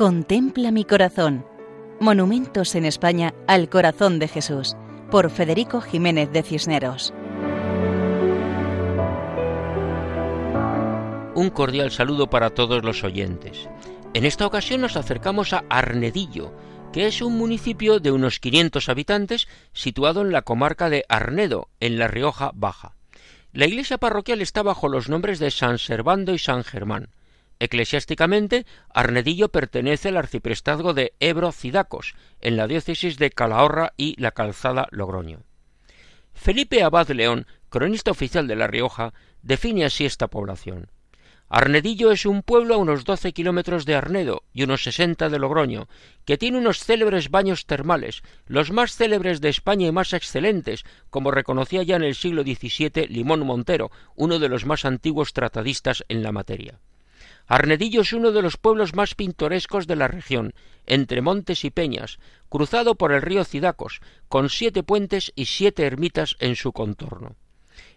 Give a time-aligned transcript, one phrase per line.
[0.00, 1.44] Contempla mi corazón.
[2.00, 4.74] Monumentos en España al corazón de Jesús,
[5.10, 7.12] por Federico Jiménez de Cisneros.
[11.34, 13.68] Un cordial saludo para todos los oyentes.
[14.14, 16.54] En esta ocasión nos acercamos a Arnedillo,
[16.94, 21.98] que es un municipio de unos 500 habitantes situado en la comarca de Arnedo, en
[21.98, 22.96] la Rioja Baja.
[23.52, 27.10] La iglesia parroquial está bajo los nombres de San Servando y San Germán.
[27.60, 34.88] Eclesiásticamente, Arnedillo pertenece al arciprestazgo de Ebro-Cidacos, en la diócesis de Calahorra y la Calzada
[34.90, 35.42] Logroño.
[36.32, 40.90] Felipe Abad León, cronista oficial de La Rioja, define así esta población.
[41.50, 45.86] Arnedillo es un pueblo a unos doce kilómetros de Arnedo y unos sesenta de Logroño,
[46.24, 51.30] que tiene unos célebres baños termales, los más célebres de España y más excelentes, como
[51.30, 56.22] reconocía ya en el siglo XVII Limón Montero, uno de los más antiguos tratadistas en
[56.22, 56.78] la materia.
[57.50, 60.54] Arnedillo es uno de los pueblos más pintorescos de la región,
[60.86, 66.36] entre montes y peñas, cruzado por el río Cidacos, con siete puentes y siete ermitas
[66.38, 67.34] en su contorno.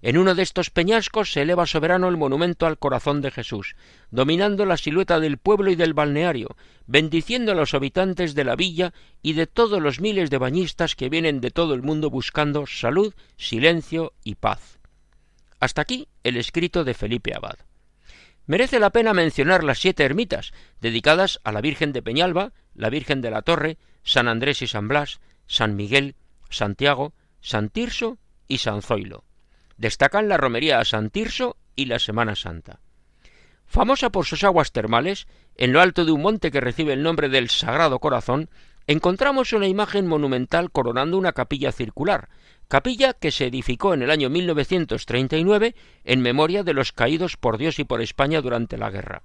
[0.00, 3.76] En uno de estos peñascos se eleva soberano el monumento al corazón de Jesús,
[4.10, 8.94] dominando la silueta del pueblo y del balneario, bendiciendo a los habitantes de la villa
[9.20, 13.12] y de todos los miles de bañistas que vienen de todo el mundo buscando salud,
[13.36, 14.78] silencio y paz.
[15.60, 17.58] Hasta aquí el escrito de Felipe Abad.
[18.46, 23.20] Merece la pena mencionar las siete ermitas, dedicadas a la Virgen de Peñalba, la Virgen
[23.20, 26.16] de la Torre, San Andrés y San Blas, San Miguel,
[26.50, 29.24] Santiago, San Tirso y San Zoilo.
[29.76, 32.80] Destacan la romería a San Tirso y la Semana Santa.
[33.64, 35.26] Famosa por sus aguas termales,
[35.56, 38.50] en lo alto de un monte que recibe el nombre del Sagrado Corazón,
[38.86, 42.28] encontramos una imagen monumental coronando una capilla circular,
[42.68, 47.78] capilla que se edificó en el año 1939 en memoria de los caídos por Dios
[47.78, 49.22] y por España durante la guerra.